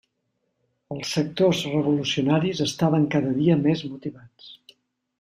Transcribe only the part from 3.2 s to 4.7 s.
dia més motivats.